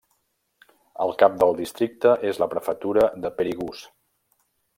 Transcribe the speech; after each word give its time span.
El 1.05 1.13
cap 1.23 1.35
del 1.43 1.53
districte 1.59 2.15
és 2.31 2.41
la 2.45 2.49
prefectura 2.55 3.05
de 3.27 3.33
Perigús. 3.41 3.85